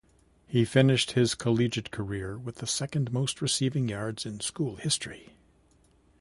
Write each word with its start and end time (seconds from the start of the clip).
He 0.47 0.65
finished 0.65 1.11
his 1.11 1.35
collegiate 1.35 1.91
career 1.91 2.35
with 2.35 2.55
the 2.55 2.65
second 2.65 3.13
most 3.13 3.39
receiving 3.39 3.87
yards 3.87 4.25
in 4.25 4.39
school 4.39 4.77
history. 4.77 5.33